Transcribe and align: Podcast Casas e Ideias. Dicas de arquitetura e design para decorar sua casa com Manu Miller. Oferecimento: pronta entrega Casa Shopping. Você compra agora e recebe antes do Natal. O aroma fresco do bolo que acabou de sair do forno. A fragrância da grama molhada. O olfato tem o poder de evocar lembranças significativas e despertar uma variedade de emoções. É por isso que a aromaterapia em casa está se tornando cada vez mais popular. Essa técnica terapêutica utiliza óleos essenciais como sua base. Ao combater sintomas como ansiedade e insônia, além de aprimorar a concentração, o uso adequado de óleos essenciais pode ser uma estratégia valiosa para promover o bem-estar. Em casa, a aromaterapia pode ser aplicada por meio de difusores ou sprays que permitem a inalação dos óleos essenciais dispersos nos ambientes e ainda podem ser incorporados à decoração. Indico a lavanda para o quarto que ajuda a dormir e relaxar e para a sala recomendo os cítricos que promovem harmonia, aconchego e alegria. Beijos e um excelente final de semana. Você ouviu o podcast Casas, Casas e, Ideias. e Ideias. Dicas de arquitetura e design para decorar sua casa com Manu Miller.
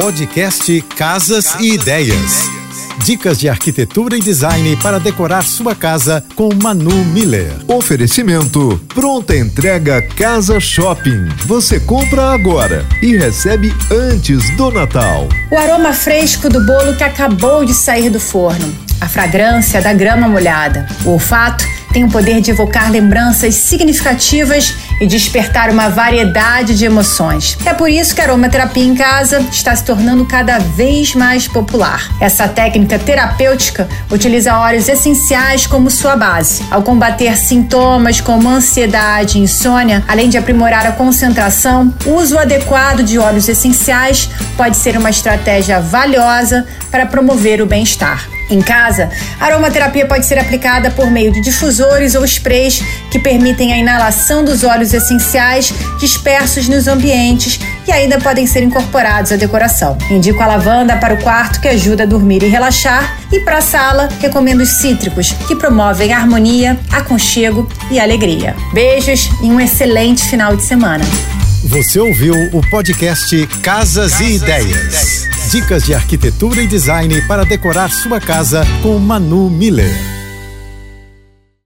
Podcast 0.00 0.80
Casas 0.96 1.56
e 1.58 1.74
Ideias. 1.74 2.48
Dicas 3.04 3.36
de 3.36 3.48
arquitetura 3.48 4.16
e 4.16 4.20
design 4.20 4.76
para 4.76 5.00
decorar 5.00 5.42
sua 5.42 5.74
casa 5.74 6.24
com 6.36 6.50
Manu 6.54 7.04
Miller. 7.06 7.52
Oferecimento: 7.66 8.80
pronta 8.94 9.36
entrega 9.36 10.00
Casa 10.00 10.60
Shopping. 10.60 11.26
Você 11.46 11.80
compra 11.80 12.30
agora 12.30 12.86
e 13.02 13.16
recebe 13.16 13.74
antes 13.90 14.48
do 14.56 14.70
Natal. 14.70 15.28
O 15.50 15.58
aroma 15.58 15.92
fresco 15.92 16.48
do 16.48 16.64
bolo 16.64 16.94
que 16.94 17.02
acabou 17.02 17.64
de 17.64 17.74
sair 17.74 18.08
do 18.08 18.20
forno. 18.20 18.72
A 19.00 19.08
fragrância 19.08 19.82
da 19.82 19.92
grama 19.92 20.28
molhada. 20.28 20.86
O 21.04 21.10
olfato 21.10 21.64
tem 21.92 22.04
o 22.04 22.08
poder 22.08 22.40
de 22.40 22.50
evocar 22.50 22.90
lembranças 22.90 23.54
significativas 23.54 24.74
e 25.00 25.06
despertar 25.06 25.70
uma 25.70 25.88
variedade 25.88 26.76
de 26.76 26.84
emoções. 26.84 27.56
É 27.64 27.72
por 27.72 27.88
isso 27.88 28.14
que 28.14 28.20
a 28.20 28.24
aromaterapia 28.24 28.84
em 28.84 28.94
casa 28.94 29.40
está 29.50 29.74
se 29.74 29.84
tornando 29.84 30.24
cada 30.26 30.58
vez 30.58 31.14
mais 31.14 31.46
popular. 31.46 32.10
Essa 32.20 32.48
técnica 32.48 32.98
terapêutica 32.98 33.88
utiliza 34.10 34.56
óleos 34.56 34.88
essenciais 34.88 35.66
como 35.66 35.90
sua 35.90 36.16
base. 36.16 36.62
Ao 36.70 36.82
combater 36.82 37.36
sintomas 37.36 38.20
como 38.20 38.48
ansiedade 38.48 39.38
e 39.38 39.42
insônia, 39.42 40.04
além 40.08 40.28
de 40.28 40.36
aprimorar 40.36 40.86
a 40.86 40.92
concentração, 40.92 41.92
o 42.04 42.14
uso 42.14 42.38
adequado 42.38 43.02
de 43.02 43.18
óleos 43.18 43.48
essenciais 43.48 44.28
pode 44.56 44.76
ser 44.76 44.96
uma 44.96 45.10
estratégia 45.10 45.80
valiosa 45.80 46.66
para 46.90 47.06
promover 47.06 47.60
o 47.62 47.66
bem-estar. 47.66 48.37
Em 48.50 48.62
casa, 48.62 49.10
a 49.38 49.46
aromaterapia 49.46 50.06
pode 50.06 50.26
ser 50.26 50.38
aplicada 50.38 50.90
por 50.90 51.10
meio 51.10 51.30
de 51.32 51.40
difusores 51.40 52.14
ou 52.14 52.24
sprays 52.24 52.82
que 53.10 53.18
permitem 53.18 53.72
a 53.72 53.78
inalação 53.78 54.44
dos 54.44 54.64
óleos 54.64 54.94
essenciais 54.94 55.72
dispersos 55.98 56.68
nos 56.68 56.88
ambientes 56.88 57.60
e 57.86 57.92
ainda 57.92 58.18
podem 58.18 58.46
ser 58.46 58.62
incorporados 58.62 59.32
à 59.32 59.36
decoração. 59.36 59.98
Indico 60.10 60.42
a 60.42 60.46
lavanda 60.46 60.96
para 60.96 61.14
o 61.14 61.22
quarto 61.22 61.60
que 61.60 61.68
ajuda 61.68 62.04
a 62.04 62.06
dormir 62.06 62.42
e 62.42 62.48
relaxar 62.48 63.18
e 63.30 63.40
para 63.40 63.58
a 63.58 63.62
sala 63.62 64.08
recomendo 64.20 64.60
os 64.60 64.78
cítricos 64.78 65.32
que 65.46 65.54
promovem 65.56 66.12
harmonia, 66.12 66.78
aconchego 66.90 67.68
e 67.90 68.00
alegria. 68.00 68.56
Beijos 68.72 69.28
e 69.42 69.46
um 69.46 69.60
excelente 69.60 70.24
final 70.28 70.56
de 70.56 70.64
semana. 70.64 71.04
Você 71.64 71.98
ouviu 71.98 72.34
o 72.52 72.60
podcast 72.70 73.46
Casas, 73.62 74.12
Casas 74.12 74.20
e, 74.20 74.36
Ideias. 74.36 74.64
e 74.64 74.70
Ideias. 74.70 75.17
Dicas 75.50 75.84
de 75.84 75.94
arquitetura 75.94 76.60
e 76.60 76.66
design 76.66 77.22
para 77.22 77.42
decorar 77.42 77.90
sua 77.90 78.20
casa 78.20 78.66
com 78.82 78.98
Manu 78.98 79.48
Miller. 79.48 80.07